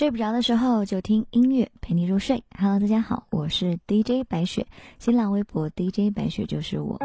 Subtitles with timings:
[0.00, 2.42] 睡不着的时候就听音乐陪你入睡。
[2.58, 4.66] Hello，大家好，我是 DJ 白雪，
[4.98, 6.98] 新浪微博 DJ 白雪就是我。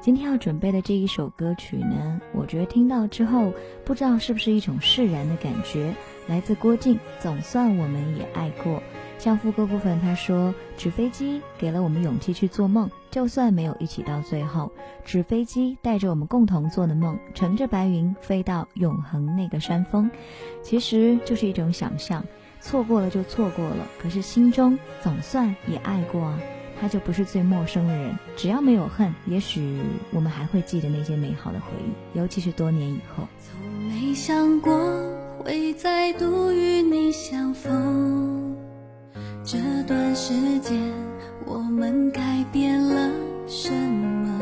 [0.00, 3.52] 今天要准备的这一首歌曲呢，我觉得听到之后，
[3.84, 5.92] 不知道是不是一种释然的感觉。
[6.28, 8.80] 来自郭靖，总算我们也爱过。
[9.22, 14.72] 像副歌部分，他说：“纸飞机给了我们勇气去做梦，就算没有一起到最后。
[15.04, 20.10] 纸飞机带着我们共同做的梦，乘着白云飞到永恒那个山峰。
[20.60, 22.24] 其实就是一种想象，
[22.60, 26.36] 错过了就错过了，可是心中总算也爱过啊。”
[26.80, 29.78] 他就不是最陌生的人，只要没有恨，也许
[30.10, 33.22] 我们还会记得那些美好的回忆，尤其是多年以后。
[33.38, 34.76] 从没想过
[35.44, 38.51] 会再度与你相逢，
[39.52, 40.80] 这段时间
[41.44, 43.10] 我们改变了
[43.46, 44.40] 什么？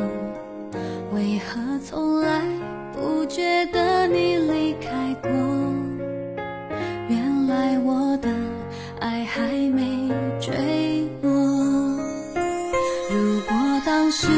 [1.12, 2.40] 为何从来
[2.92, 5.28] 不觉得你离开过？
[7.08, 8.28] 原来我的
[9.00, 10.08] 爱还没
[10.40, 10.54] 坠
[11.22, 11.32] 落。
[13.10, 14.28] 如果当时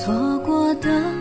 [0.00, 1.19] 错过的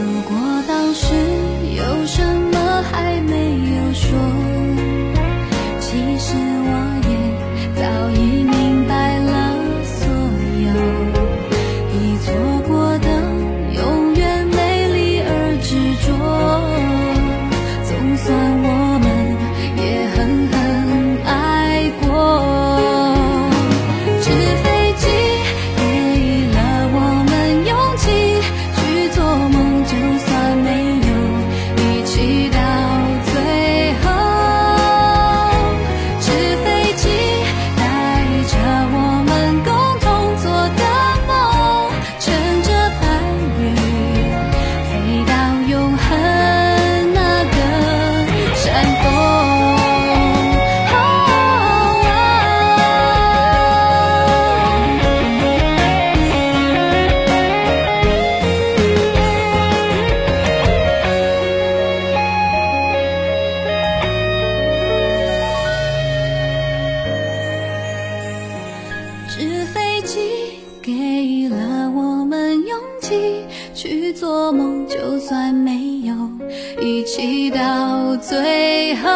[0.00, 0.34] 如果
[0.66, 1.14] 当时
[1.76, 3.34] 有什么还没
[3.74, 4.18] 有说
[5.78, 6.72] 其实我
[7.09, 7.09] 也
[69.30, 76.14] 纸飞机给了我们勇气去做梦就算没有
[76.82, 79.08] 一起到最后